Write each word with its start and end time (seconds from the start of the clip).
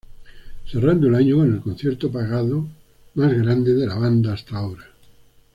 Cerrando 0.65 1.05
el 1.05 1.13
año 1.13 1.37
con 1.37 1.53
el 1.53 1.61
concierto, 1.61 2.11
pagado, 2.11 2.67
mas 3.13 3.31
grande 3.37 3.75
de 3.75 3.85
la 3.85 3.93
banda 3.99 4.33
hasta 4.33 4.57
ahora. 4.57 4.85